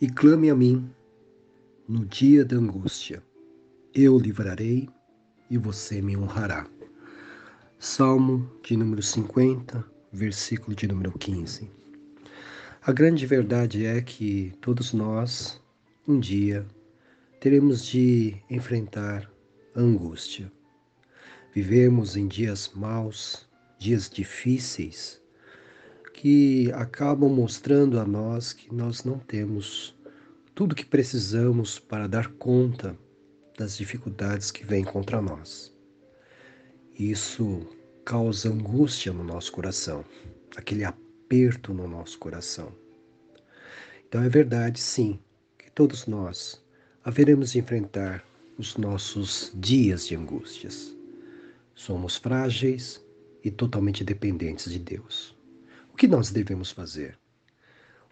[0.00, 0.90] e clame a mim
[1.88, 3.22] no dia da angústia.
[3.94, 4.88] Eu livrarei
[5.48, 6.66] e você me honrará.
[7.78, 11.70] Salmo de número 50, versículo de número 15.
[12.82, 15.62] A grande verdade é que todos nós,
[16.06, 16.66] um dia,
[17.40, 19.30] teremos de enfrentar
[19.74, 20.50] a angústia.
[21.54, 23.48] Vivemos em dias maus,
[23.78, 25.20] dias difíceis,
[26.14, 29.94] que acabam mostrando a nós que nós não temos
[30.54, 32.96] tudo o que precisamos para dar conta
[33.58, 35.74] das dificuldades que vêm contra nós.
[36.96, 37.66] Isso
[38.04, 40.04] causa angústia no nosso coração,
[40.56, 42.72] aquele aperto no nosso coração.
[44.06, 45.18] Então é verdade, sim,
[45.58, 46.64] que todos nós
[47.02, 48.24] haveremos de enfrentar
[48.56, 50.96] os nossos dias de angústias.
[51.74, 53.04] Somos frágeis
[53.42, 55.33] e totalmente dependentes de Deus.
[55.94, 57.16] O que nós devemos fazer?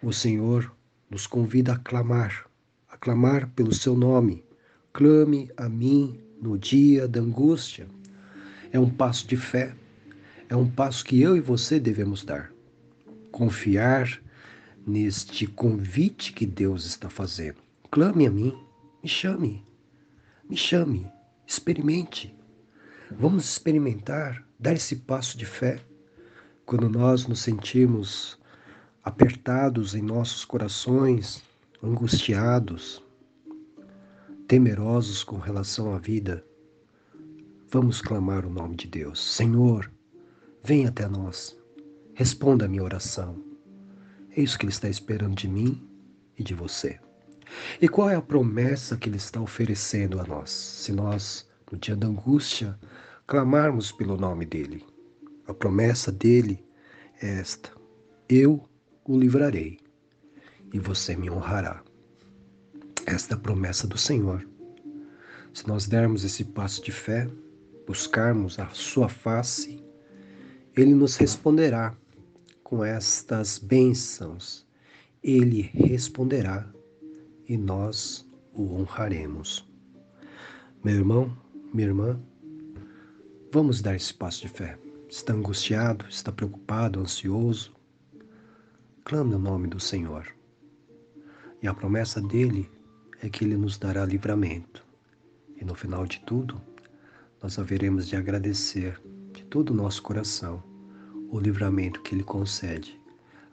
[0.00, 0.72] O Senhor
[1.10, 2.46] nos convida a clamar,
[2.88, 4.44] a clamar pelo seu nome.
[4.92, 7.88] Clame a mim no dia da angústia.
[8.70, 9.74] É um passo de fé,
[10.48, 12.52] é um passo que eu e você devemos dar.
[13.32, 14.22] Confiar
[14.86, 17.56] neste convite que Deus está fazendo.
[17.90, 18.56] Clame a mim,
[19.02, 19.66] me chame,
[20.48, 21.04] me chame,
[21.44, 22.32] experimente.
[23.10, 25.84] Vamos experimentar, dar esse passo de fé
[26.66, 28.38] quando nós nos sentimos
[29.02, 31.42] apertados em nossos corações,
[31.82, 33.02] angustiados,
[34.46, 36.44] temerosos com relação à vida,
[37.70, 39.20] vamos clamar o nome de Deus.
[39.34, 39.90] Senhor,
[40.62, 41.58] vem até nós,
[42.14, 43.42] responda a minha oração.
[44.36, 45.82] É isso que Ele está esperando de mim
[46.38, 46.98] e de você.
[47.80, 50.50] E qual é a promessa que Ele está oferecendo a nós?
[50.50, 52.78] Se nós, no dia da angústia,
[53.26, 54.91] clamarmos pelo nome dEle.
[55.46, 56.64] A promessa dEle
[57.20, 57.70] é esta:
[58.28, 58.68] Eu
[59.04, 59.78] o livrarei
[60.72, 61.82] e você me honrará.
[63.06, 64.46] Esta é a promessa do Senhor.
[65.52, 67.28] Se nós dermos esse passo de fé,
[67.86, 69.84] buscarmos a sua face,
[70.76, 71.94] ele nos responderá
[72.62, 74.66] com estas bênçãos.
[75.22, 76.72] Ele responderá
[77.48, 79.68] e nós o honraremos.
[80.84, 81.36] Meu irmão,
[81.72, 82.20] minha irmã,
[83.52, 84.78] vamos dar esse passo de fé.
[85.12, 87.76] Está angustiado, está preocupado, ansioso,
[89.04, 90.26] clame o nome do Senhor.
[91.62, 92.70] E a promessa dele
[93.20, 94.82] é que ele nos dará livramento.
[95.54, 96.58] E no final de tudo,
[97.42, 98.98] nós haveremos de agradecer
[99.34, 100.64] de todo o nosso coração
[101.28, 102.98] o livramento que ele concede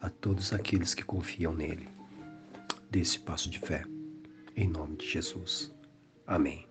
[0.00, 1.88] a todos aqueles que confiam nele.
[2.88, 3.82] Desse passo de fé,
[4.54, 5.74] em nome de Jesus.
[6.24, 6.68] Amém.